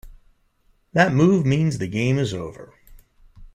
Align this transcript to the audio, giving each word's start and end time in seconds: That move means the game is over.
That 0.93 1.13
move 1.13 1.45
means 1.45 1.77
the 1.77 1.87
game 1.87 2.17
is 2.17 2.33
over. 2.33 2.73